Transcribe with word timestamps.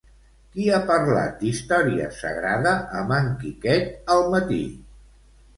Qui 0.53 0.63
ha 0.71 0.79
parlat 0.87 1.35
d'Història 1.41 2.09
Sagrada 2.21 2.73
amb 3.03 3.15
en 3.19 3.31
Quiquet 3.45 4.11
al 4.17 4.27
matí? 4.37 4.63